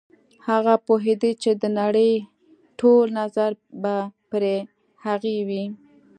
هغه 0.47 0.73
پوهېده 0.85 1.31
چې 1.43 1.51
د 1.61 1.63
نړۍ 1.79 2.11
ټول 2.79 3.05
نظر 3.19 3.49
به 3.81 3.95
پر 4.31 4.43
هغې 5.05 5.37
وي. 5.47 5.63